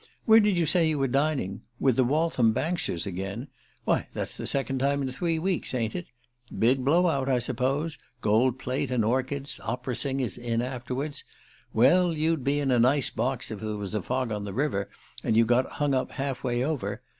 Where 0.25 0.39
did 0.39 0.57
you 0.57 0.65
say 0.65 0.89
you 0.89 0.97
were 0.97 1.07
dining? 1.07 1.61
With 1.79 1.95
the 1.95 2.03
Waltham 2.03 2.53
Bankshires 2.55 3.05
again? 3.05 3.49
Why, 3.85 4.07
that's 4.15 4.35
the 4.35 4.47
second 4.47 4.79
time 4.79 5.03
in 5.03 5.11
three 5.11 5.37
weeks, 5.37 5.75
ain't 5.75 5.95
it? 5.95 6.07
Big 6.57 6.83
blow 6.83 7.05
out, 7.05 7.29
I 7.29 7.37
suppose? 7.37 7.99
Gold 8.19 8.57
plate 8.57 8.89
and 8.89 9.05
orchids 9.05 9.59
opera 9.63 9.95
singers 9.95 10.39
in 10.39 10.63
afterward? 10.63 11.21
Well, 11.71 12.13
you'd 12.13 12.43
be 12.43 12.59
in 12.59 12.71
a 12.71 12.79
nice 12.79 13.11
box 13.11 13.51
if 13.51 13.59
there 13.59 13.77
was 13.77 13.93
a 13.93 14.01
fog 14.01 14.31
on 14.31 14.43
the 14.43 14.53
river, 14.53 14.89
and 15.23 15.37
you 15.37 15.45
got 15.45 15.73
hung 15.73 15.93
up 15.93 16.13
half 16.13 16.43
way 16.43 16.63
over. 16.63 17.03